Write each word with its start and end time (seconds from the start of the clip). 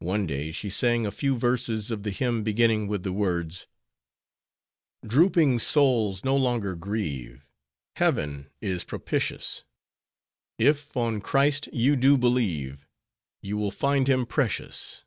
One 0.00 0.26
day 0.26 0.50
she 0.50 0.70
sang 0.70 1.04
a 1.04 1.10
few 1.12 1.36
verses 1.36 1.90
of 1.90 2.04
the 2.04 2.10
hymn 2.10 2.42
beginning 2.42 2.88
with 2.88 3.02
the 3.02 3.12
words 3.12 3.66
"Drooping 5.06 5.58
souls 5.58 6.24
no 6.24 6.34
longer 6.34 6.74
grieve, 6.74 7.46
Heaven 7.96 8.48
is 8.62 8.82
propitious; 8.82 9.62
If 10.56 10.96
on 10.96 11.20
Christ 11.20 11.68
you 11.70 11.96
do 11.96 12.16
believe, 12.16 12.88
You 13.42 13.58
will 13.58 13.70
find 13.70 14.08
Him 14.08 14.24
precious." 14.24 15.04